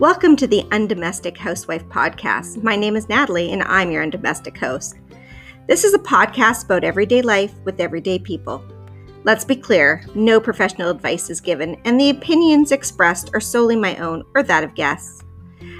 [0.00, 2.60] Welcome to the Undomestic Housewife Podcast.
[2.64, 4.96] My name is Natalie, and I'm your undomestic host.
[5.68, 8.64] This is a podcast about everyday life with everyday people.
[9.22, 13.94] Let's be clear no professional advice is given, and the opinions expressed are solely my
[13.98, 15.22] own or that of guests.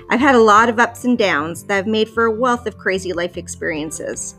[0.09, 2.79] I've had a lot of ups and downs that have made for a wealth of
[2.79, 4.37] crazy life experiences.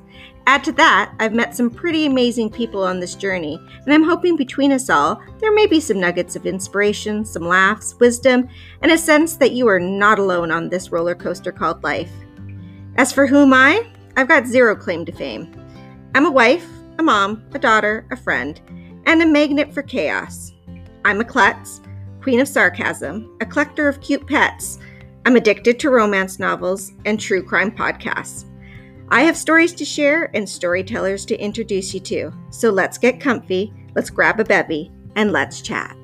[0.48, 4.36] Add to that, I've met some pretty amazing people on this journey, and I'm hoping
[4.36, 8.48] between us all, there may be some nuggets of inspiration, some laughs, wisdom,
[8.84, 12.12] and a sense that you are not alone on this roller coaster called life.
[12.98, 13.88] As for who am I?
[14.17, 15.52] I've got zero claim to fame.
[16.13, 16.67] I'm a wife,
[17.00, 18.62] a mom, a daughter, a friend,
[19.05, 20.53] and a magnet for chaos.
[21.03, 21.81] I'm a klutz,
[22.22, 24.77] queen of sarcasm, a collector of cute pets.
[25.25, 28.45] I'm addicted to romance novels and true crime podcasts.
[29.09, 32.34] I have stories to share and storytellers to introduce you to.
[32.50, 35.95] So let's get comfy, let's grab a bevy, and let's chat.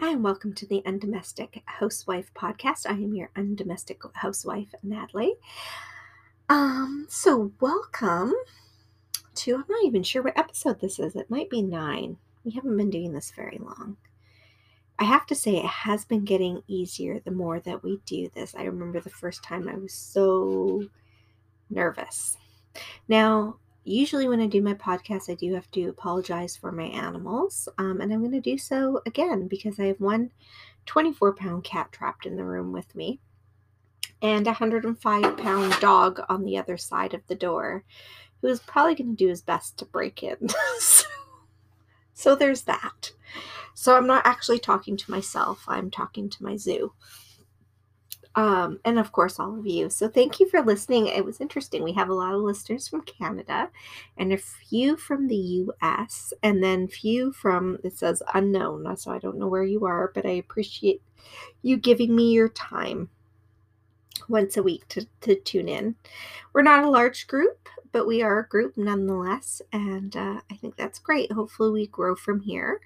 [0.00, 2.86] Hi, and welcome to the Undomestic Housewife podcast.
[2.88, 5.34] I am your undomestic housewife, Natalie.
[6.48, 8.34] Um, so welcome
[9.36, 11.14] to I'm not even sure what episode this is.
[11.14, 12.16] It might be nine.
[12.44, 13.96] We haven't been doing this very long.
[14.98, 18.54] I have to say, it has been getting easier the more that we do this.
[18.56, 20.82] I remember the first time I was so
[21.70, 22.36] nervous.
[23.06, 27.68] Now, usually when I do my podcast, I do have to apologize for my animals.
[27.78, 30.30] Um, and I'm going to do so again because I have one
[30.86, 33.20] 24 pound cat trapped in the room with me
[34.22, 37.84] and a 105 pound dog on the other side of the door
[38.40, 40.36] who is probably going to do his best to break in.
[40.80, 41.06] so,
[42.14, 43.12] so there's that.
[43.78, 46.92] So I'm not actually talking to myself, I'm talking to my zoo.
[48.34, 49.88] Um, and of course, all of you.
[49.88, 51.06] So thank you for listening.
[51.06, 51.84] It was interesting.
[51.84, 53.70] We have a lot of listeners from Canada
[54.16, 58.96] and a few from the US, and then few from, it says unknown.
[58.96, 61.00] So I don't know where you are, but I appreciate
[61.62, 63.08] you giving me your time
[64.28, 65.94] once a week to, to tune in.
[66.52, 69.62] We're not a large group, but we are a group nonetheless.
[69.72, 71.30] And uh, I think that's great.
[71.30, 72.80] Hopefully, we grow from here.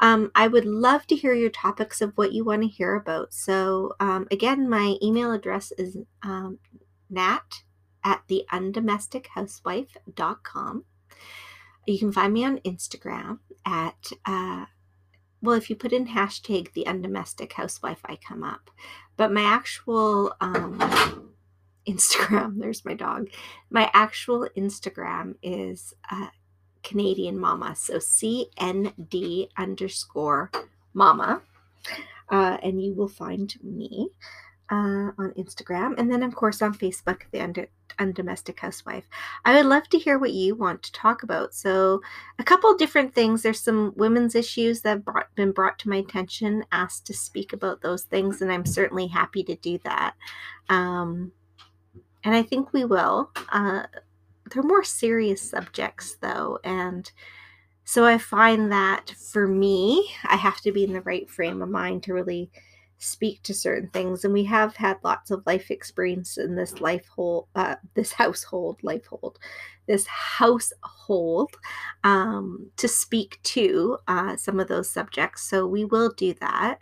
[0.00, 3.34] Um, I would love to hear your topics of what you want to hear about.
[3.34, 6.58] So, um, again, my email address is um,
[7.10, 7.62] nat
[8.04, 10.84] at the undomestichousewife.com.
[11.86, 14.66] You can find me on Instagram at, uh,
[15.40, 18.70] well, if you put in hashtag the undomestic housewife, I come up.
[19.16, 21.32] But my actual um,
[21.88, 23.28] Instagram, there's my dog.
[23.70, 26.28] My actual Instagram is uh,
[26.82, 27.74] Canadian Mama.
[27.76, 30.50] So CND underscore
[30.94, 31.42] Mama.
[32.30, 34.10] Uh, and you will find me
[34.70, 35.98] uh, on Instagram.
[35.98, 37.68] And then, of course, on Facebook, the Under-
[37.98, 39.08] Undomestic Housewife.
[39.44, 41.54] I would love to hear what you want to talk about.
[41.54, 42.02] So,
[42.38, 43.42] a couple different things.
[43.42, 47.52] There's some women's issues that have brought, been brought to my attention, asked to speak
[47.52, 50.14] about those things, and I'm certainly happy to do that.
[50.68, 51.32] Um,
[52.24, 53.30] and I think we will.
[53.50, 53.84] Uh,
[54.50, 57.12] they're more serious subjects though and
[57.84, 61.68] so i find that for me i have to be in the right frame of
[61.68, 62.50] mind to really
[62.98, 67.06] speak to certain things and we have had lots of life experience in this life
[67.14, 69.38] hold uh, this household life hold
[69.86, 71.54] this household
[72.02, 76.78] um, to speak to uh, some of those subjects so we will do that.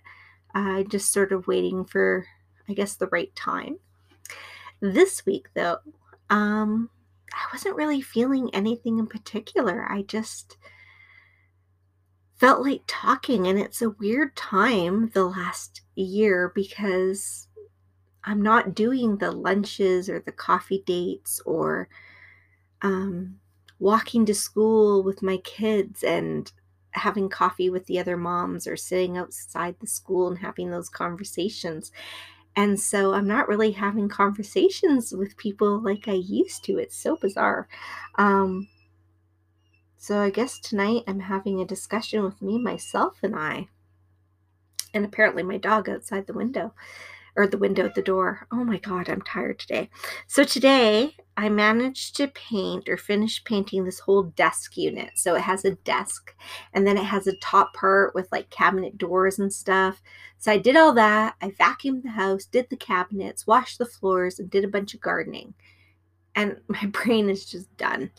[0.55, 2.27] I uh, just sort of waiting for
[2.69, 3.79] i guess the right time.
[4.81, 5.79] This week though
[6.31, 6.89] um,
[7.33, 9.87] I wasn't really feeling anything in particular.
[9.91, 10.57] I just
[12.37, 17.49] felt like talking, and it's a weird time the last year because
[18.25, 21.89] I'm not doing the lunches or the coffee dates or
[22.83, 23.39] um,
[23.79, 26.51] walking to school with my kids and
[26.91, 31.93] having coffee with the other moms or sitting outside the school and having those conversations.
[32.57, 36.79] And so I'm not really having conversations with people like I used to.
[36.79, 37.69] It's so bizarre.
[38.17, 38.69] Um,
[39.99, 43.69] so I guess tonight I'm having a discussion with me, myself, and I.
[44.95, 46.73] And apparently my dog outside the window
[47.37, 48.47] or the window at the door.
[48.51, 49.91] Oh my God, I'm tired today.
[50.27, 55.11] So today I managed to paint or finish painting this whole desk unit.
[55.17, 56.35] So it has a desk
[56.73, 60.03] and then it has a top part with like cabinet doors and stuff.
[60.39, 61.35] So I did all that.
[61.43, 65.01] I vacuumed the house, did the cabinets, washed the floors, and did a bunch of
[65.01, 65.55] gardening.
[66.35, 68.11] And my brain is just done.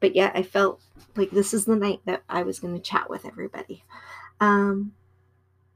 [0.00, 0.80] But yet I felt
[1.16, 3.84] like this is the night that I was going to chat with everybody.
[4.40, 4.92] Um,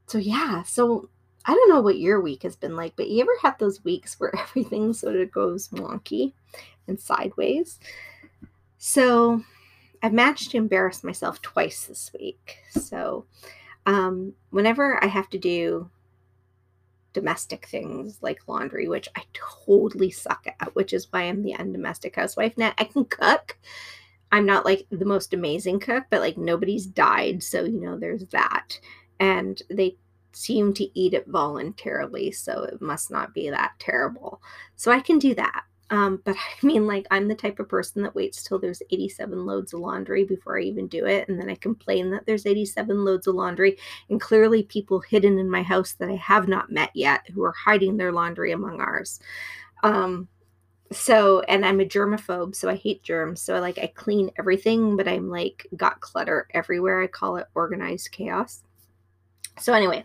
[0.07, 1.11] so yeah, so
[1.49, 4.21] I don't know what your week has been like, but you ever had those weeks
[4.21, 6.35] where everything sort of goes wonky
[6.87, 7.81] and sideways?
[8.77, 9.43] So
[10.03, 12.59] I've managed to embarrass myself twice this week.
[12.71, 13.25] So,
[13.87, 15.91] um, whenever I have to do
[17.15, 22.15] domestic things like laundry, which I totally suck at, which is why I'm the undomestic
[22.15, 22.75] housewife now.
[22.77, 23.59] I can cook.
[24.31, 27.43] I'm not like the most amazing cook, but like nobody's died.
[27.43, 28.79] So, you know, there's that.
[29.19, 29.97] And they
[30.33, 32.31] seem to eat it voluntarily.
[32.33, 34.41] So it must not be that terrible.
[34.77, 35.65] So I can do that.
[35.91, 39.47] Um, but I mean, like, I'm the type of person that waits till there's 87
[39.47, 41.29] loads of laundry before I even do it.
[41.29, 43.79] And then I complain that there's 87 loads of laundry.
[44.11, 47.53] And clearly, people hidden in my house that I have not met yet who are
[47.53, 49.21] hiding their laundry among ours.
[49.83, 50.29] Um,
[50.91, 53.43] so, and I'm a germaphobe, so I hate germs.
[53.43, 57.03] So, I like, I clean everything, but I'm like, got clutter everywhere.
[57.03, 58.63] I call it organized chaos.
[59.59, 60.05] So, anyway,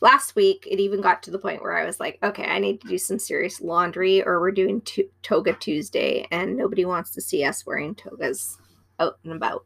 [0.00, 2.80] last week it even got to the point where I was like, okay, I need
[2.80, 7.20] to do some serious laundry, or we're doing to- Toga Tuesday, and nobody wants to
[7.20, 8.58] see us wearing togas
[8.98, 9.64] out and about.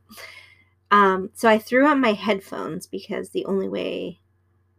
[0.90, 4.20] Um, so, I threw on my headphones because the only way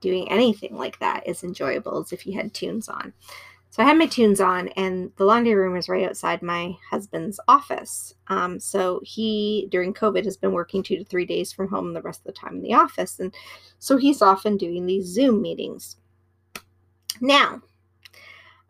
[0.01, 3.13] doing anything like that is enjoyable is if you had tunes on.
[3.71, 7.39] So I had my tunes on, and the laundry room is right outside my husband's
[7.47, 8.13] office.
[8.27, 12.01] Um, so he, during COVID, has been working two to three days from home, the
[12.01, 13.17] rest of the time in the office.
[13.21, 13.33] And
[13.79, 15.95] so he's often doing these Zoom meetings.
[17.21, 17.61] Now,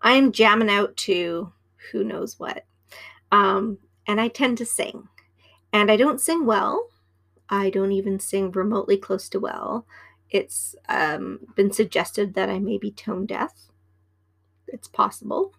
[0.03, 1.51] I'm jamming out to
[1.91, 2.63] who knows what.
[3.31, 5.07] Um, and I tend to sing.
[5.73, 6.89] And I don't sing well.
[7.49, 9.87] I don't even sing remotely close to well.
[10.29, 13.70] It's um, been suggested that I may be tone deaf
[14.71, 15.53] it's possible.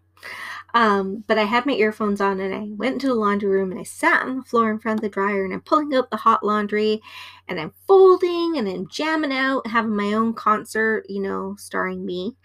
[0.74, 3.80] Um, but I had my earphones on and I went into the laundry room and
[3.80, 6.16] I sat on the floor in front of the dryer and I'm pulling out the
[6.16, 7.02] hot laundry
[7.48, 12.36] and I'm folding and I'm jamming out, having my own concert, you know, starring me.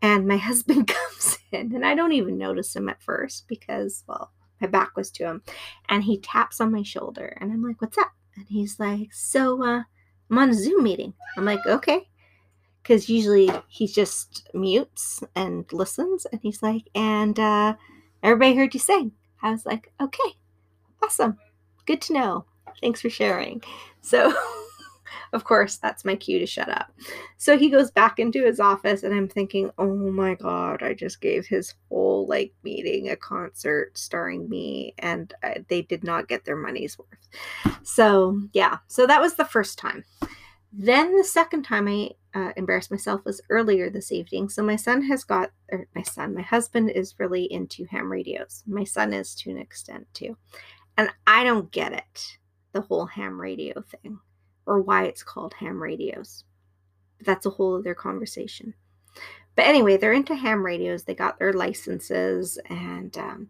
[0.00, 4.30] And my husband comes in and I don't even notice him at first because, well,
[4.60, 5.42] my back was to him.
[5.88, 8.12] And he taps on my shoulder and I'm like, what's up?
[8.36, 9.82] And he's like, so, uh,
[10.30, 11.14] I'm on a Zoom meeting.
[11.36, 12.08] I'm like, okay
[12.86, 17.74] because usually he just mutes and listens and he's like and uh,
[18.22, 19.12] everybody heard you sing.
[19.42, 20.36] I was like okay
[21.02, 21.36] awesome.
[21.84, 22.44] Good to know.
[22.80, 23.62] Thanks for sharing.
[24.00, 24.32] So
[25.32, 26.92] of course that's my cue to shut up.
[27.38, 31.20] So he goes back into his office and i'm thinking oh my god i just
[31.20, 36.44] gave his whole like meeting a concert starring me and uh, they did not get
[36.44, 37.78] their money's worth.
[37.82, 38.78] So yeah.
[38.86, 40.04] So that was the first time.
[40.72, 44.50] Then the second time I uh, embarrassed myself was earlier this evening.
[44.50, 48.62] So my son has got, or my son, my husband is really into ham radios.
[48.66, 50.36] My son is to an extent too.
[50.98, 52.36] And I don't get it,
[52.72, 54.18] the whole ham radio thing,
[54.66, 56.44] or why it's called ham radios.
[57.16, 58.74] But that's a whole other conversation.
[59.54, 61.04] But anyway, they're into ham radios.
[61.04, 63.48] They got their licenses, and um,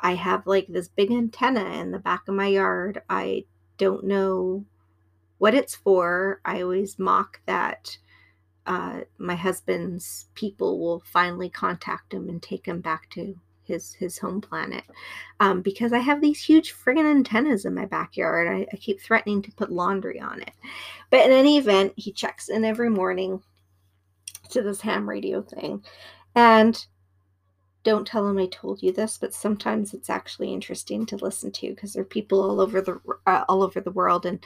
[0.00, 3.00] I have like this big antenna in the back of my yard.
[3.08, 3.44] I
[3.76, 4.64] don't know
[5.38, 6.40] what it's for.
[6.44, 7.96] I always mock that
[8.68, 13.34] uh, my husband's people will finally contact him and take him back to
[13.64, 14.84] his his home planet.
[15.40, 18.46] Um, because I have these huge friggin' antennas in my backyard.
[18.46, 20.52] I, I keep threatening to put laundry on it,
[21.10, 23.42] but in any event, he checks in every morning
[24.50, 25.82] to this ham radio thing,
[26.34, 26.86] and
[27.84, 31.70] don't tell him I told you this, but sometimes it's actually interesting to listen to
[31.70, 34.44] because there are people all over the uh, all over the world and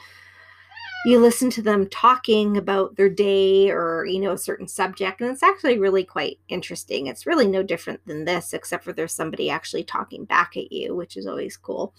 [1.03, 5.29] you listen to them talking about their day or you know a certain subject and
[5.29, 7.07] it's actually really quite interesting.
[7.07, 10.95] It's really no different than this except for there's somebody actually talking back at you
[10.95, 11.93] which is always cool.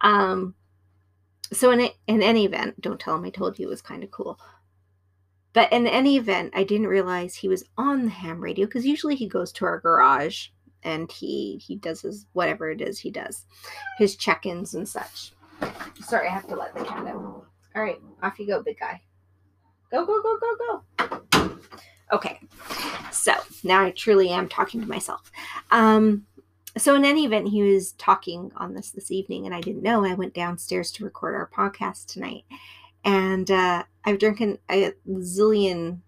[0.00, 0.54] Um,
[1.52, 4.10] so in, in any event don't tell him i told you it was kind of
[4.10, 4.38] cool.
[5.52, 9.14] But in any event i didn't realize he was on the ham radio because usually
[9.14, 10.48] he goes to our garage
[10.82, 13.46] and he he does his whatever it is he does
[13.98, 15.32] his check-ins and such.
[16.00, 17.46] Sorry i have to let the cat out
[17.78, 19.00] all right, off you go, big guy.
[19.92, 20.82] Go, go, go, go,
[21.32, 21.58] go.
[22.12, 22.40] Okay,
[23.12, 25.30] so now I truly am talking to myself.
[25.70, 26.26] Um,
[26.76, 30.04] so in any event, he was talking on this this evening, and I didn't know.
[30.04, 32.44] I went downstairs to record our podcast tonight,
[33.04, 36.00] and uh, I've drinking a zillion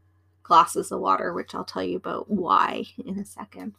[0.43, 3.75] glasses of water, which I'll tell you about why in a second.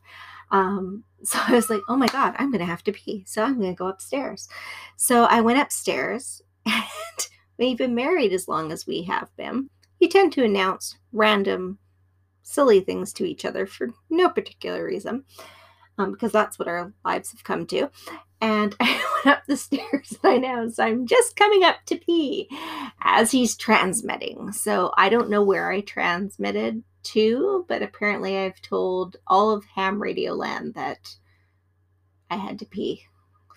[0.49, 3.25] Um, so I was like, oh my God, I'm going to have to pee.
[3.27, 4.47] So I'm going to go upstairs.
[4.95, 7.27] So I went upstairs and
[7.61, 11.77] we've been married as long as we have been, you tend to announce random,
[12.41, 15.23] silly things to each other for no particular reason,
[15.97, 17.89] um, because that's what our lives have come to.
[18.41, 22.49] And I went up the stairs and I announced, I'm just coming up to pee
[23.01, 24.51] as he's transmitting.
[24.51, 30.01] So I don't know where I transmitted to, but apparently I've told all of Ham
[30.01, 31.15] Radio Land that
[32.31, 33.03] I had to pee.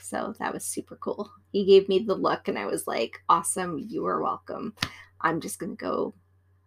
[0.00, 1.30] So that was super cool.
[1.52, 3.78] He gave me the look, and I was like, awesome.
[3.78, 4.74] You are welcome.
[5.20, 6.14] I'm just going to go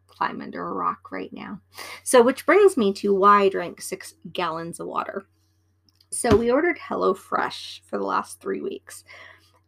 [0.07, 1.61] climb under a rock right now.
[2.03, 5.27] So, which brings me to why I drank six gallons of water.
[6.09, 9.03] So, we ordered HelloFresh for the last three weeks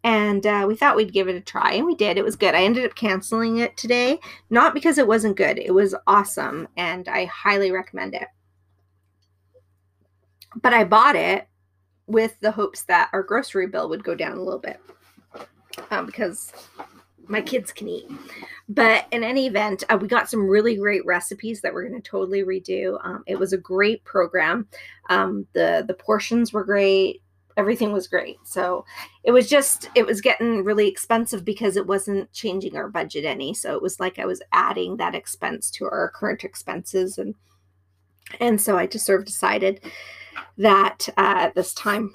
[0.04, 2.56] and uh, we thought we'd give it a try and we did it was good
[2.56, 4.18] i ended up canceling it today
[4.50, 8.28] not because it wasn't good it was awesome and i highly recommend it
[10.62, 11.49] but i bought it
[12.10, 14.82] with the hopes that our grocery bill would go down a little bit
[15.92, 16.52] um, because
[17.28, 18.08] my kids can eat.
[18.68, 22.10] But in any event, uh, we got some really great recipes that we're going to
[22.10, 22.98] totally redo.
[23.06, 24.68] Um, it was a great program.
[25.10, 27.22] Um, the the portions were great.
[27.58, 28.38] Everything was great.
[28.44, 28.86] So
[29.24, 33.54] it was just it was getting really expensive because it wasn't changing our budget any.
[33.54, 37.36] So it was like I was adding that expense to our current expenses and
[38.40, 39.82] and so I just sort of decided
[40.58, 42.14] that uh, at this time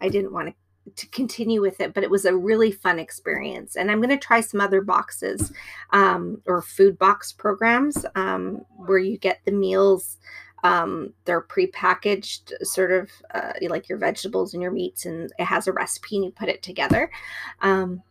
[0.00, 0.54] I didn't want to
[0.96, 3.76] to continue with it, but it was a really fun experience.
[3.76, 5.52] And I'm going to try some other boxes
[5.92, 10.18] um, or food box programs um, where you get the meals.
[10.64, 15.68] Um, they're pre-packaged, sort of uh, like your vegetables and your meats, and it has
[15.68, 17.10] a recipe and you put it together.
[17.62, 18.02] Um,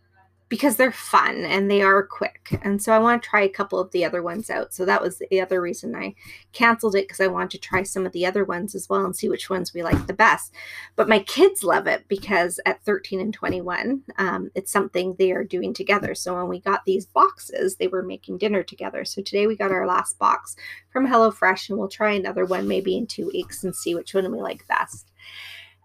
[0.50, 2.58] because they're fun and they are quick.
[2.62, 4.74] And so I want to try a couple of the other ones out.
[4.74, 6.16] So that was the other reason I
[6.54, 9.16] canceled it because I wanted to try some of the other ones as well and
[9.16, 10.54] see which ones we like the best.
[10.96, 15.44] But my kids love it because at 13 and 21, um, it's something they are
[15.44, 16.16] doing together.
[16.16, 19.04] So when we got these boxes, they were making dinner together.
[19.04, 20.56] So today we got our last box
[20.89, 24.32] from HelloFresh and we'll try another one maybe in two weeks and see which one
[24.32, 25.12] we like best.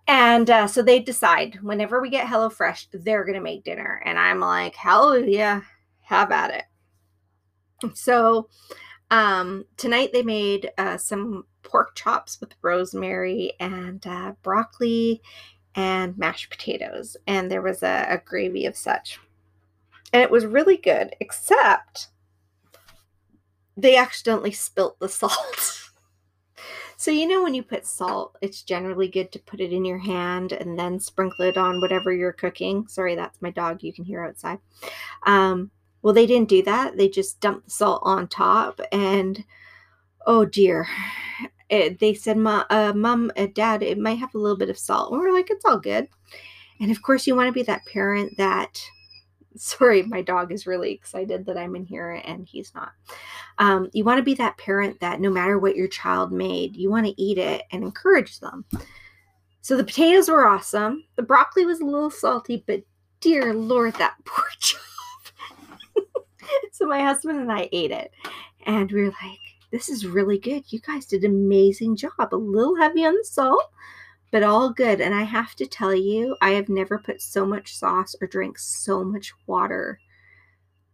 [0.07, 4.03] And uh, so they decide whenever we get HelloFresh, they're going to make dinner.
[4.05, 5.63] And I'm like, hallelujah,
[6.01, 6.65] have at it.
[7.95, 8.49] So
[9.11, 15.23] um, tonight they made uh, some pork chops with rosemary and uh, broccoli
[15.75, 17.17] and mashed potatoes.
[17.27, 19.19] And there was a, a gravy of such.
[20.13, 22.09] And it was really good, except
[23.77, 25.82] they accidentally spilt the salt.
[27.03, 29.99] So, you know, when you put salt, it's generally good to put it in your
[29.99, 32.87] hand and then sprinkle it on whatever you're cooking.
[32.87, 34.61] Sorry, that's my dog you can hear outside.
[35.25, 36.97] Um, well, they didn't do that.
[36.97, 38.81] They just dumped the salt on top.
[38.93, 39.45] And
[40.29, 40.87] oh dear,
[41.69, 44.79] it, they said, Mom, uh, Mom, uh, Dad, it might have a little bit of
[44.79, 45.11] salt.
[45.11, 46.07] And we're like, it's all good.
[46.79, 48.81] And of course, you want to be that parent that
[49.57, 52.93] sorry, my dog is really excited that I'm in here and he's not.
[53.59, 56.91] Um, you want to be that parent that no matter what your child made, you
[56.91, 58.65] want to eat it and encourage them.
[59.61, 61.05] So the potatoes were awesome.
[61.17, 62.83] The broccoli was a little salty, but
[63.21, 64.81] dear Lord, that poor job.
[66.73, 68.11] so my husband and I ate it
[68.67, 69.39] and we were like,
[69.71, 70.65] this is really good.
[70.71, 72.13] You guys did an amazing job.
[72.19, 73.71] A little heavy on the salt,
[74.33, 75.01] but all good.
[75.01, 78.59] And I have to tell you, I have never put so much sauce or drank
[78.59, 80.01] so much water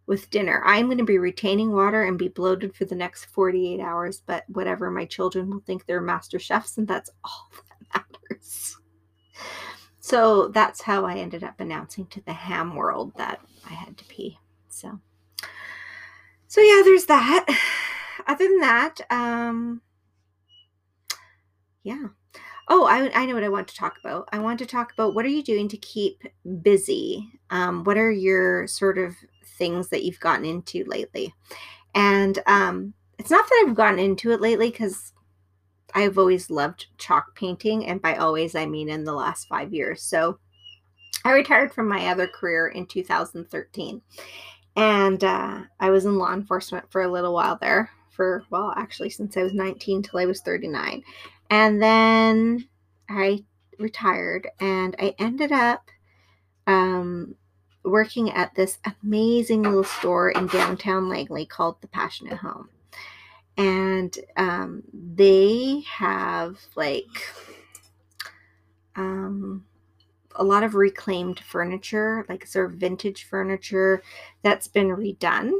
[0.06, 0.60] with dinner.
[0.66, 4.44] I'm going to be retaining water and be bloated for the next 48 hours, but
[4.48, 7.48] whatever, my children will think they're master chefs, and that's all
[7.92, 8.76] that matters.
[10.00, 13.40] So that's how I ended up announcing to the ham world that
[13.70, 14.38] I had to pee.
[14.68, 14.98] So,
[16.48, 17.46] so yeah, there's that.
[18.26, 19.80] Other than that, um,
[21.82, 22.08] yeah,
[22.68, 24.28] Oh, I, I know what I want to talk about.
[24.30, 26.22] I want to talk about what are you doing to keep
[26.62, 27.32] busy?
[27.50, 29.14] Um, what are your sort of
[29.56, 31.34] things that you've gotten into lately?
[31.94, 35.12] And um, it's not that I've gotten into it lately because
[35.94, 37.86] I've always loved chalk painting.
[37.86, 40.02] And by always, I mean in the last five years.
[40.02, 40.38] So
[41.24, 44.02] I retired from my other career in 2013.
[44.76, 49.10] And uh, I was in law enforcement for a little while there, for, well, actually,
[49.10, 51.02] since I was 19 till I was 39.
[51.50, 52.68] And then
[53.08, 53.44] I
[53.78, 55.90] retired and I ended up
[56.66, 57.36] um,
[57.84, 62.68] working at this amazing little store in downtown Langley called The Passionate Home.
[63.56, 67.06] And um, they have like
[68.94, 69.64] um,
[70.36, 74.02] a lot of reclaimed furniture, like sort of vintage furniture
[74.42, 75.52] that's been redone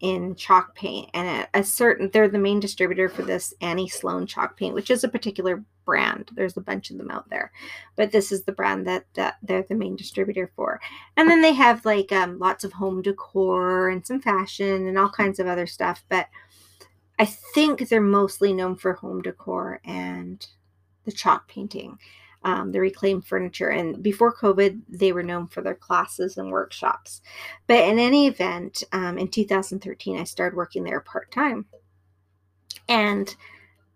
[0.00, 4.26] in chalk paint and a, a, certain they're the main distributor for this Annie Sloan
[4.26, 6.30] chalk paint which is a particular brand.
[6.34, 7.52] There's a bunch of them out there
[7.96, 10.80] but this is the brand that, that they're the main distributor for.
[11.16, 15.10] And then they have like um, lots of home decor and some fashion and all
[15.10, 16.28] kinds of other stuff but
[17.18, 20.46] I think they're mostly known for home decor and
[21.04, 21.98] the chalk painting
[22.44, 23.70] um, the reclaimed furniture.
[23.70, 27.22] And before COVID, they were known for their classes and workshops.
[27.66, 31.66] But in any event, um, in 2013, I started working there part time.
[32.88, 33.34] And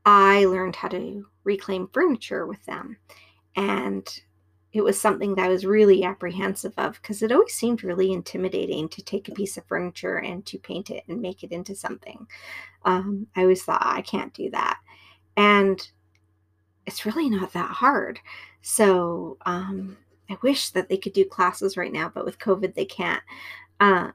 [0.05, 2.97] I learned how to reclaim furniture with them.
[3.55, 4.09] And
[4.73, 8.89] it was something that I was really apprehensive of because it always seemed really intimidating
[8.91, 12.27] to take a piece of furniture and to paint it and make it into something.
[12.85, 14.79] Um, I always thought, I can't do that.
[15.37, 15.87] And
[16.89, 18.19] it's really not that hard.
[18.63, 19.99] So um,
[20.31, 23.23] I wish that they could do classes right now, but with COVID, they can't.
[23.79, 24.11] Uh,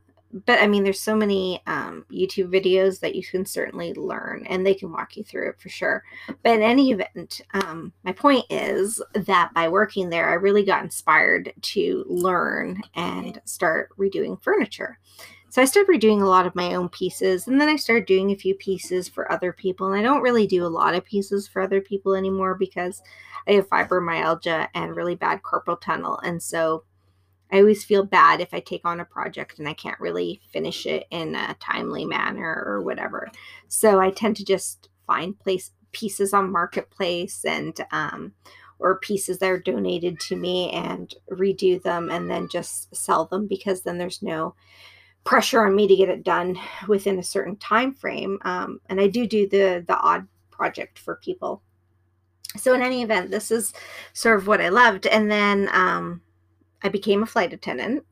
[0.47, 4.65] but I mean, there's so many um, YouTube videos that you can certainly learn, and
[4.65, 6.03] they can walk you through it for sure.
[6.41, 10.83] But in any event, um, my point is that by working there, I really got
[10.83, 14.97] inspired to learn and start redoing furniture.
[15.53, 18.31] So I started redoing a lot of my own pieces, and then I started doing
[18.31, 19.85] a few pieces for other people.
[19.85, 23.03] And I don't really do a lot of pieces for other people anymore because
[23.47, 26.85] I have fibromyalgia and really bad carpal tunnel, and so
[27.51, 30.87] I always feel bad if I take on a project and I can't really finish
[30.87, 33.29] it in a timely manner or whatever.
[33.67, 38.33] So I tend to just find place pieces on marketplace and um,
[38.79, 43.45] or pieces that are donated to me and redo them and then just sell them
[43.45, 44.55] because then there's no
[45.23, 48.39] pressure on me to get it done within a certain time frame.
[48.43, 51.61] Um, and I do do the the odd project for people.
[52.55, 53.73] So in any event, this is
[54.13, 55.69] sort of what I loved, and then.
[55.71, 56.21] Um,
[56.83, 58.03] I became a flight attendant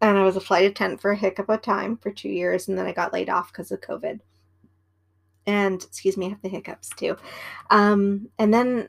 [0.00, 2.78] and I was a flight attendant for a hiccup of time for two years, and
[2.78, 4.20] then I got laid off because of COVID.
[5.46, 7.16] And excuse me, I have the hiccups too.
[7.70, 8.88] Um, and then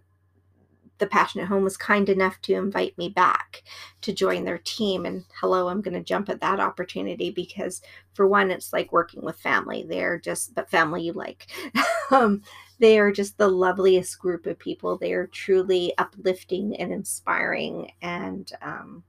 [1.00, 3.63] the Passionate Home was kind enough to invite me back
[4.01, 5.06] to join their team.
[5.06, 7.82] And hello, I'm going to jump at that opportunity because,
[8.13, 9.86] for one, it's like working with family.
[9.88, 11.48] They're just, but family you like.
[12.12, 12.44] um,
[12.79, 14.98] they are just the loveliest group of people.
[14.98, 17.91] They are truly uplifting and inspiring.
[18.01, 19.03] And, um,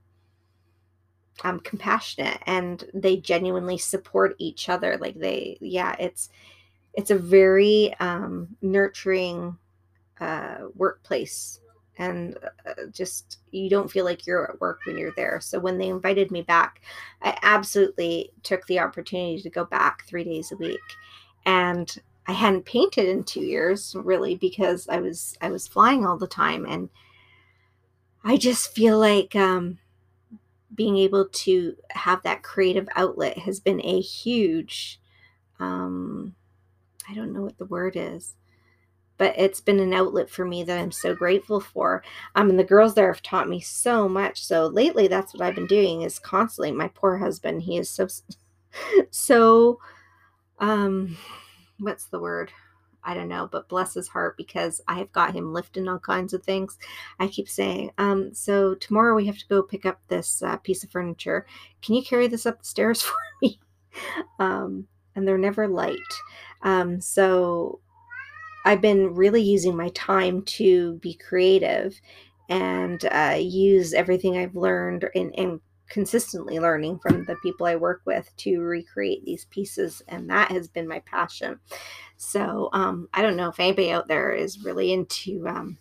[1.43, 6.29] um, compassionate and they genuinely support each other like they yeah it's
[6.93, 9.57] it's a very um, nurturing
[10.19, 11.59] uh, workplace
[11.97, 15.39] and uh, just you don't feel like you're at work when you're there.
[15.41, 16.81] So when they invited me back
[17.21, 20.79] i absolutely took the opportunity to go back three days a week.
[21.45, 21.93] And
[22.27, 26.27] i hadn't painted in two years really because i was i was flying all the
[26.27, 26.65] time.
[26.65, 26.89] And
[28.23, 29.79] i just feel like um
[30.73, 34.99] being able to have that creative outlet has been a huge
[35.59, 36.33] um
[37.09, 38.35] i don't know what the word is
[39.21, 42.03] but it's been an outlet for me that i'm so grateful for
[42.33, 45.53] um and the girls there have taught me so much so lately that's what i've
[45.53, 48.07] been doing is constantly my poor husband he is so
[49.11, 49.79] so
[50.57, 51.15] um
[51.77, 52.51] what's the word
[53.03, 56.35] I don't know, but bless his heart because I have got him lifting all kinds
[56.35, 56.77] of things.
[57.19, 60.83] I keep saying, um, so tomorrow we have to go pick up this uh, piece
[60.83, 61.47] of furniture.
[61.81, 63.59] Can you carry this up the stairs for me?
[64.37, 65.97] um, and they're never light.
[66.61, 67.79] Um, so
[68.65, 71.99] I've been really using my time to be creative
[72.49, 78.01] and uh, use everything I've learned and, and consistently learning from the people I work
[78.05, 80.01] with to recreate these pieces.
[80.07, 81.59] And that has been my passion.
[82.17, 85.77] So um, I don't know if anybody out there is really into um,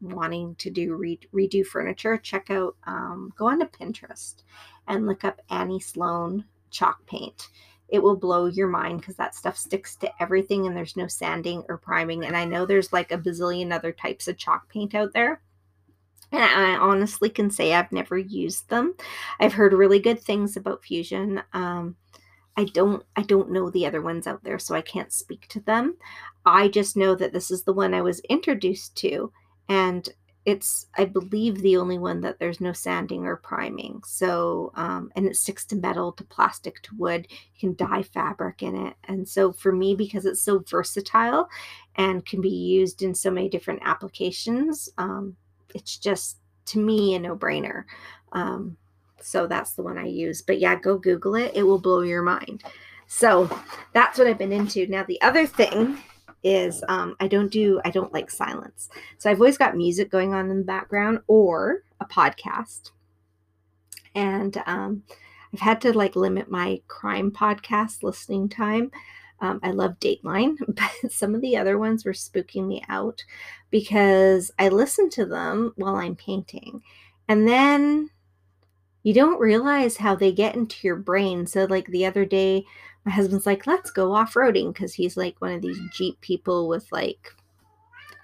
[0.00, 2.18] wanting to do re- redo furniture.
[2.18, 4.42] Check out, um, go onto Pinterest
[4.86, 7.48] and look up Annie Sloan chalk paint.
[7.94, 11.62] It will blow your mind because that stuff sticks to everything and there's no sanding
[11.68, 12.24] or priming.
[12.24, 15.40] And I know there's like a bazillion other types of chalk paint out there.
[16.32, 18.96] And I honestly can say I've never used them.
[19.38, 21.40] I've heard really good things about Fusion.
[21.52, 21.94] Um,
[22.56, 25.60] I don't I don't know the other ones out there, so I can't speak to
[25.60, 25.96] them.
[26.44, 29.30] I just know that this is the one I was introduced to,
[29.68, 30.08] and
[30.44, 34.02] it's I believe the only one that there's no sanding or priming.
[34.04, 37.26] So um, and it sticks to metal, to plastic, to wood.
[37.30, 41.48] You can dye fabric in it, and so for me, because it's so versatile
[41.96, 45.36] and can be used in so many different applications, um,
[45.74, 47.84] it's just to me a no brainer.
[48.32, 48.76] Um,
[49.20, 50.42] so that's the one I use.
[50.42, 51.52] But yeah, go Google it.
[51.54, 52.62] It will blow your mind.
[53.06, 53.48] So
[53.92, 54.86] that's what I've been into.
[54.86, 55.98] Now, the other thing
[56.44, 58.88] is um, I don't do, I don't like silence.
[59.18, 62.90] So I've always got music going on in the background or a podcast.
[64.14, 65.02] And um,
[65.52, 68.90] I've had to like limit my crime podcast listening time.
[69.40, 73.24] Um, I love Dateline, but some of the other ones were spooking me out
[73.70, 76.82] because I listen to them while I'm painting.
[77.26, 78.10] And then
[79.02, 81.46] you don't realize how they get into your brain.
[81.46, 82.64] So, like the other day,
[83.04, 86.68] my husband's like, let's go off roading because he's like one of these Jeep people
[86.68, 87.32] with like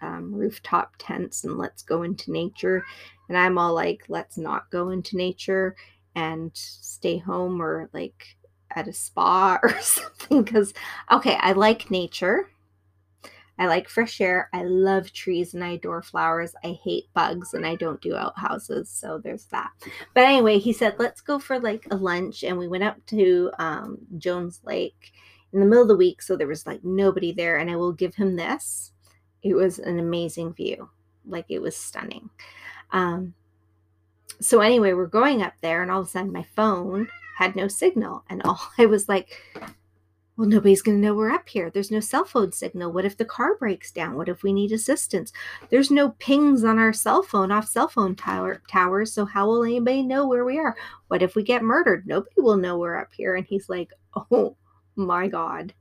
[0.00, 2.84] um, rooftop tents and let's go into nature.
[3.28, 5.76] And I'm all like, let's not go into nature
[6.14, 8.36] and stay home or like
[8.74, 10.42] at a spa or something.
[10.42, 10.72] Because,
[11.10, 12.48] okay, I like nature.
[13.60, 14.48] I like fresh air.
[14.54, 16.54] I love trees and I adore flowers.
[16.64, 18.88] I hate bugs and I don't do outhouses.
[18.88, 19.70] So there's that.
[20.14, 22.42] But anyway, he said, let's go for like a lunch.
[22.42, 25.12] And we went up to um, Jones Lake
[25.52, 26.22] in the middle of the week.
[26.22, 27.58] So there was like nobody there.
[27.58, 28.92] And I will give him this.
[29.42, 30.88] It was an amazing view.
[31.26, 32.30] Like it was stunning.
[32.92, 33.34] Um,
[34.40, 37.68] so anyway, we're going up there, and all of a sudden my phone had no
[37.68, 38.24] signal.
[38.30, 39.38] And all I was like,
[40.40, 41.68] well, nobody's going to know we're up here.
[41.68, 42.92] There's no cell phone signal.
[42.92, 44.14] What if the car breaks down?
[44.14, 45.34] What if we need assistance?
[45.68, 49.12] There's no pings on our cell phone off cell phone tower, towers.
[49.12, 50.74] So, how will anybody know where we are?
[51.08, 52.06] What if we get murdered?
[52.06, 53.34] Nobody will know we're up here.
[53.34, 53.90] And he's like,
[54.30, 54.56] oh
[54.96, 55.74] my God,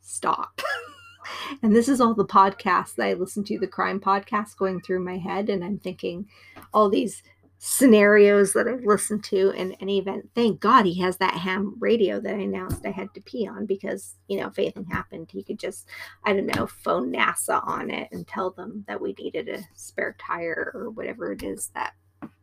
[0.00, 0.62] stop.
[1.62, 5.04] and this is all the podcasts that I listen to, the crime podcasts going through
[5.04, 5.50] my head.
[5.50, 6.26] And I'm thinking
[6.72, 7.22] all these
[7.58, 10.30] scenarios that I've listened to in any event.
[10.34, 13.66] Thank God he has that ham radio that I announced I had to pee on
[13.66, 15.88] because, you know, if anything happened, he could just,
[16.24, 20.14] I don't know, phone NASA on it and tell them that we needed a spare
[20.20, 21.94] tire or whatever it is that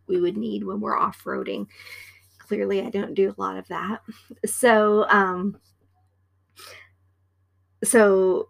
[0.08, 1.68] we would need when we're off roading.
[2.38, 4.02] Clearly, I don't do a lot of that.
[4.46, 5.58] So, um,
[7.84, 8.50] so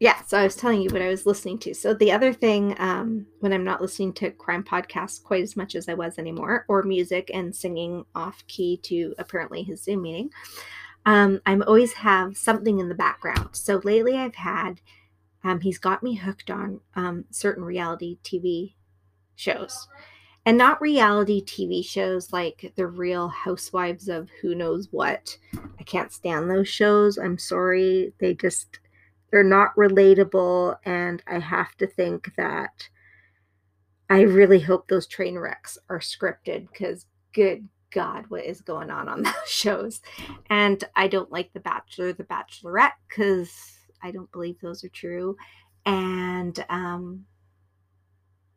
[0.00, 1.74] yeah, so I was telling you what I was listening to.
[1.74, 5.74] So the other thing, um, when I'm not listening to crime podcasts quite as much
[5.74, 10.30] as I was anymore, or music and singing off key to apparently his Zoom meeting,
[11.04, 13.50] um, I'm always have something in the background.
[13.52, 14.80] So lately, I've had
[15.44, 18.72] um, he's got me hooked on um, certain reality TV
[19.36, 19.86] shows,
[20.46, 25.36] and not reality TV shows like the Real Housewives of who knows what.
[25.78, 27.18] I can't stand those shows.
[27.18, 28.80] I'm sorry, they just
[29.30, 32.88] they're not relatable and i have to think that
[34.08, 39.08] i really hope those train wrecks are scripted because good god what is going on
[39.08, 40.00] on those shows?
[40.48, 43.52] And i don't like the bachelor the bachelorette because
[44.02, 45.36] i don't believe those are true.
[45.86, 47.24] And um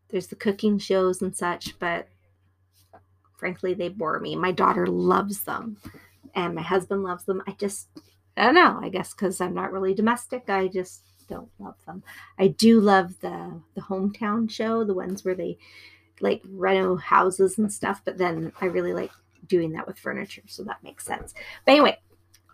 [0.10, 2.08] there's the cooking shows and such but
[3.38, 4.36] frankly they bore me.
[4.36, 5.78] My daughter loves them
[6.36, 7.42] and my husband loves them.
[7.48, 7.90] I just
[8.36, 8.80] I don't know.
[8.82, 12.04] I guess because I'm not really domestic, I just don't love them.
[12.40, 15.58] I do love the the hometown show, the ones where they
[16.22, 18.02] like reno houses and stuff.
[18.06, 19.12] But then I really like
[19.48, 21.34] doing that with furniture, so that makes sense.
[21.66, 21.98] But anyway,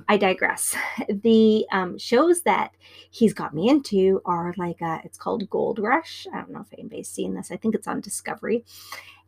[0.08, 0.76] I digress.
[1.10, 2.72] The um, shows that
[3.10, 6.28] he's got me into are like uh, it's called Gold Rush.
[6.34, 7.52] I don't know if anybody's seen this.
[7.52, 8.66] I think it's on Discovery,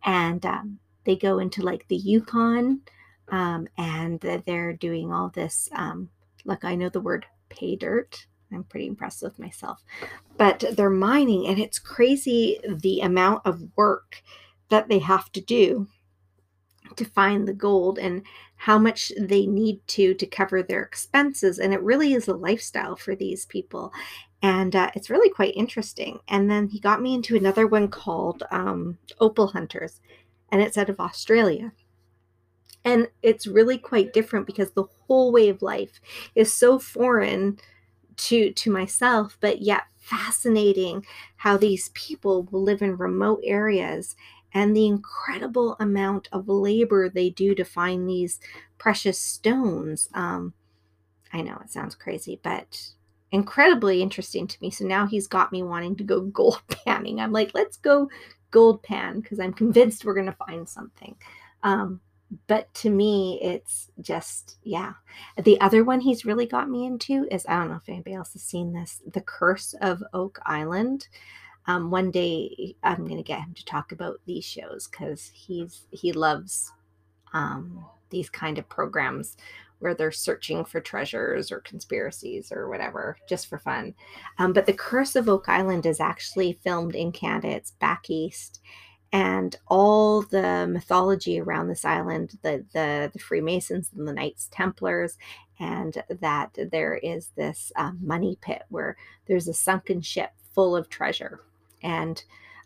[0.04, 2.82] and um, they go into like the Yukon,
[3.30, 6.10] um, and they're doing all this um,
[6.46, 8.26] like I know the word pay dirt.
[8.54, 9.84] I'm pretty impressed with myself.
[10.38, 14.22] But they're mining, and it's crazy the amount of work
[14.70, 15.88] that they have to do
[16.96, 18.24] to find the gold and
[18.56, 21.60] how much they need to to cover their expenses.
[21.60, 23.94] And it really is a lifestyle for these people.
[24.42, 26.20] And uh, it's really quite interesting.
[26.28, 30.02] And then he got me into another one called um, Opal Hunters,
[30.52, 31.72] and it's out of Australia.
[32.84, 36.02] And it's really quite different because the whole way of life
[36.36, 37.58] is so foreign
[38.17, 41.06] to to myself, but yet fascinating
[41.38, 44.15] how these people will live in remote areas
[44.54, 48.39] and the incredible amount of labor they do to find these
[48.78, 50.10] precious stones.
[50.13, 50.54] Um,
[51.32, 52.94] I know it sounds crazy, but
[53.32, 54.70] incredibly interesting to me.
[54.70, 57.20] So now he's got me wanting to go gold panning.
[57.20, 58.10] I'm like, let's go
[58.50, 61.15] gold pan because I'm convinced we're going to find something.
[61.63, 62.02] Um,
[62.48, 64.94] but to me it's just yeah.
[65.44, 68.34] The other one he's really got me into is i don't know if anybody else
[68.34, 71.08] has seen this the curse of oak island.
[71.67, 75.86] Um, one day i'm going to get him to talk about these shows because he's
[75.91, 76.72] he loves
[77.34, 79.38] um, these kind of programs
[79.80, 83.96] where they're searching for treasures or conspiracies or whatever just for fun.
[84.38, 87.48] Um, but the curse of oak island is actually filmed in canada.
[87.50, 88.62] It's back east
[89.13, 95.17] and all the mythology around this island the, the, the freemasons and the knights templars
[95.60, 98.95] and that there is this uh, money pit where
[99.28, 101.41] there's a sunken ship full of treasure
[101.84, 102.24] and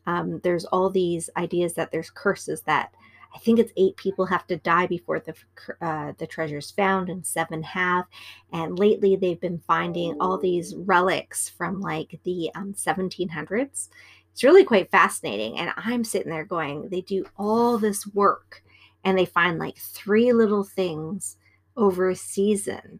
[0.07, 2.91] um, there's all these ideas that there's curses that
[3.35, 5.35] I think it's eight people have to die before the
[5.81, 8.05] uh, the treasure's found, and seven have.
[8.53, 13.89] And lately, they've been finding all these relics from like the um, 1700s,
[14.35, 15.57] it's really quite fascinating.
[15.57, 18.61] And I'm sitting there going, they do all this work
[19.05, 21.37] and they find like three little things
[21.77, 22.99] over a season.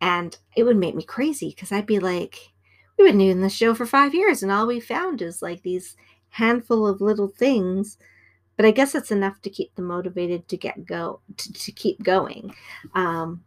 [0.00, 2.50] And it would make me crazy because I'd be like,
[2.98, 5.96] we've been doing this show for five years and all we found is like these
[6.30, 7.98] handful of little things
[8.56, 12.02] but i guess it's enough to keep them motivated to get go to, to keep
[12.02, 12.54] going
[12.94, 13.42] um,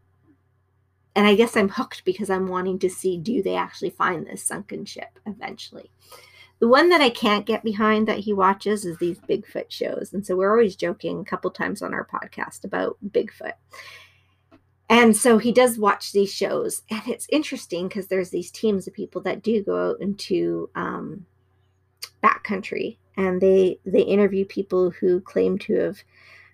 [1.15, 4.43] and I guess I'm hooked because I'm wanting to see do they actually find this
[4.43, 5.89] sunken ship eventually.
[6.59, 10.13] The one that I can't get behind that he watches is these Bigfoot shows.
[10.13, 13.53] And so we're always joking a couple times on our podcast about Bigfoot.
[14.89, 16.83] And so he does watch these shows.
[16.89, 21.25] And it's interesting because there's these teams of people that do go out into um,
[22.23, 26.03] backcountry and they they interview people who claim to have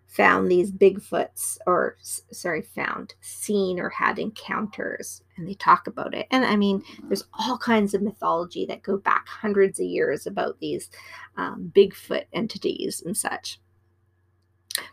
[0.07, 6.27] found these Bigfoots, or sorry, found, seen, or had encounters, and they talk about it.
[6.31, 10.59] And I mean, there's all kinds of mythology that go back hundreds of years about
[10.59, 10.89] these
[11.35, 13.59] um, Bigfoot entities and such.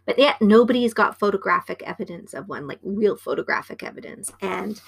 [0.07, 4.33] But yet, nobody's got photographic evidence of one, like real photographic evidence.
[4.41, 4.81] And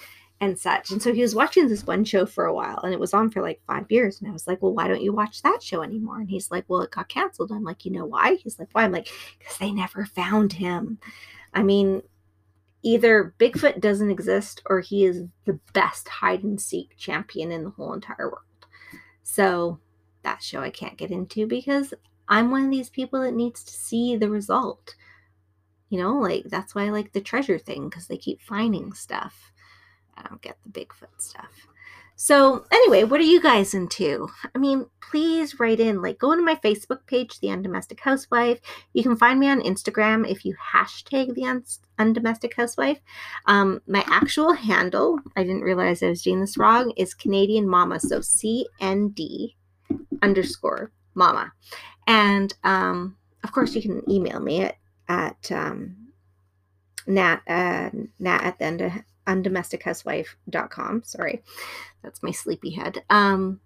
[0.42, 0.90] and such.
[0.90, 3.30] And so he was watching this one show for a while and it was on
[3.30, 4.18] for like five years.
[4.18, 6.18] And I was like, well, why don't you watch that show anymore?
[6.18, 7.52] And he's like, well, it got canceled.
[7.52, 8.36] I'm like, you know why?
[8.36, 8.84] He's like, why?
[8.84, 10.98] I'm like, because they never found him.
[11.52, 12.02] I mean,
[12.82, 17.70] either Bigfoot doesn't exist or he is the best hide and seek champion in the
[17.70, 18.44] whole entire world.
[19.22, 19.78] So
[20.22, 21.94] that show I can't get into because
[22.28, 24.94] I'm one of these people that needs to see the result.
[25.88, 29.52] You know, like that's why I like the treasure thing because they keep finding stuff.
[30.16, 31.66] I don't get the Bigfoot stuff.
[32.22, 34.28] So, anyway, what are you guys into?
[34.54, 36.02] I mean, please write in.
[36.02, 38.60] Like, go into my Facebook page, The Undomestic Housewife.
[38.92, 41.64] You can find me on Instagram if you hashtag The Un-
[41.98, 42.98] Undomestic Housewife.
[43.46, 47.98] Um, my actual handle, I didn't realize I was doing this wrong, is Canadian Mama.
[47.98, 49.56] So, C N D
[50.20, 51.52] underscore Mama.
[52.06, 54.76] And, um, of course, you can email me at,
[55.08, 55.96] at um,
[57.06, 58.92] nat, uh, nat at the end of
[59.30, 61.02] undomestichousewife.com.
[61.04, 61.42] Sorry,
[62.02, 63.02] that's my sleepy head.
[63.08, 63.60] Um,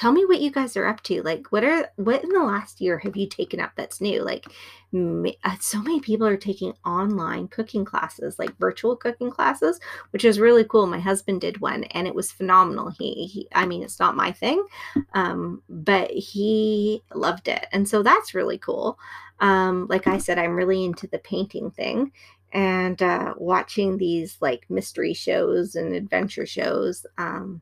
[0.00, 1.22] tell me what you guys are up to.
[1.22, 4.22] Like, what are what in the last year have you taken up that's new?
[4.22, 4.46] Like,
[4.94, 9.78] uh, so many people are taking online cooking classes, like virtual cooking classes,
[10.10, 10.86] which is really cool.
[10.86, 12.90] My husband did one, and it was phenomenal.
[12.98, 14.64] He, he I mean, it's not my thing,
[15.12, 18.98] um, but he loved it, and so that's really cool.
[19.40, 22.12] Um, like I said, I'm really into the painting thing,
[22.52, 27.06] and uh, watching these like mystery shows and adventure shows.
[27.18, 27.60] Um,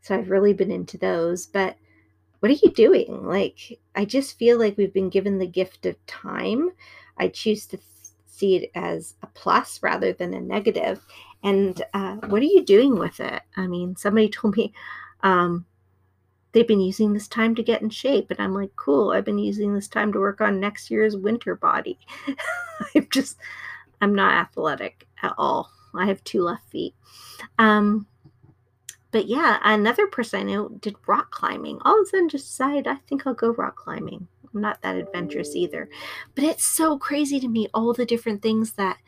[0.00, 1.46] so I've really been into those.
[1.46, 1.76] But
[2.40, 3.24] what are you doing?
[3.24, 6.70] Like, I just feel like we've been given the gift of time.
[7.16, 7.86] I choose to th-
[8.26, 11.04] see it as a plus rather than a negative.
[11.44, 13.42] And uh, what are you doing with it?
[13.56, 14.72] I mean, somebody told me
[15.22, 15.66] um,
[16.50, 18.30] they've been using this time to get in shape.
[18.30, 21.54] And I'm like, cool, I've been using this time to work on next year's winter
[21.54, 21.98] body.
[22.96, 23.36] I'm just,
[24.02, 25.70] I'm not athletic at all.
[25.94, 26.94] I have two left feet.
[27.58, 28.06] Um,
[29.12, 31.78] but yeah, another person I know did rock climbing.
[31.82, 34.26] All of a sudden, just decided I think I'll go rock climbing.
[34.52, 35.88] I'm not that adventurous either,
[36.34, 38.98] but it's so crazy to me all the different things that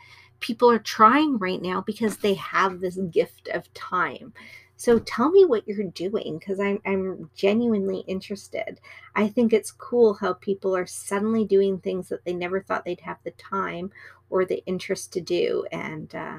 [0.40, 4.33] people are trying right now because they have this gift of time.
[4.76, 8.80] So tell me what you're doing because I'm, I'm genuinely interested.
[9.14, 13.00] I think it's cool how people are suddenly doing things that they never thought they'd
[13.00, 13.92] have the time
[14.30, 15.64] or the interest to do.
[15.70, 16.38] And uh,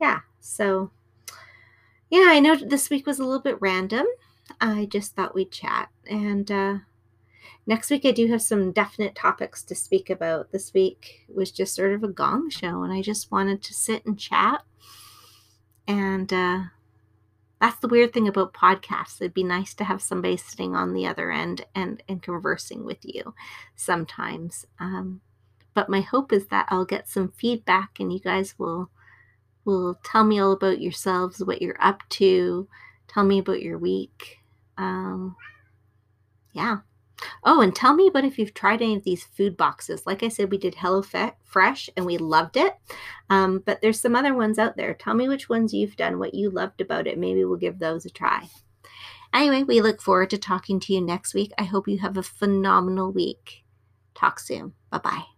[0.00, 0.90] yeah, so
[2.10, 4.06] yeah, I know this week was a little bit random.
[4.60, 5.88] I just thought we'd chat.
[6.08, 6.78] And uh,
[7.66, 10.52] next week, I do have some definite topics to speak about.
[10.52, 14.04] This week was just sort of a gong show, and I just wanted to sit
[14.04, 14.62] and chat.
[15.88, 16.60] And uh,
[17.64, 19.22] that's the weird thing about podcasts.
[19.22, 22.98] It'd be nice to have somebody sitting on the other end and, and conversing with
[23.00, 23.34] you
[23.74, 24.66] sometimes.
[24.78, 25.22] Um,
[25.72, 28.90] but my hope is that I'll get some feedback and you guys will
[29.64, 32.68] will tell me all about yourselves, what you're up to,
[33.08, 34.40] tell me about your week.
[34.76, 35.34] Um,
[36.52, 36.80] yeah.
[37.44, 40.06] Oh, and tell me about if you've tried any of these food boxes.
[40.06, 41.02] Like I said, we did Hello
[41.44, 42.74] Fresh and we loved it.
[43.30, 44.94] Um, but there's some other ones out there.
[44.94, 47.18] Tell me which ones you've done, what you loved about it.
[47.18, 48.48] Maybe we'll give those a try.
[49.32, 51.52] Anyway, we look forward to talking to you next week.
[51.58, 53.64] I hope you have a phenomenal week.
[54.14, 54.74] Talk soon.
[54.90, 55.33] Bye bye.